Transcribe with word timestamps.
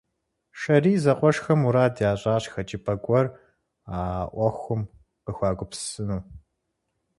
Шэрий 0.59 0.99
зэкъуэшхэм 1.03 1.59
мурад 1.61 1.95
ящӏащ 2.09 2.43
хэкӏыпӏэ 2.53 2.93
гуэр 3.03 3.25
а 3.95 3.97
ӏуэхум 4.33 4.81
къыхуагупсысыну. 5.23 6.21